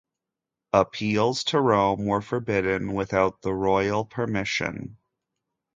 [0.73, 4.97] Appeals to Rome were forbidden without the royal permission.